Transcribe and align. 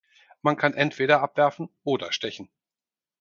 Man 0.41 0.57
kann 0.57 0.73
entweder 0.73 1.21
abwerfen 1.21 1.69
oder 1.83 2.11
stechen. 2.11 2.49